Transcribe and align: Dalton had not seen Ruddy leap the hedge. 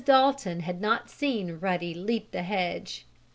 Dalton 0.03 0.61
had 0.61 0.81
not 0.81 1.11
seen 1.11 1.59
Ruddy 1.59 1.93
leap 1.93 2.31
the 2.31 2.41
hedge. 2.41 3.05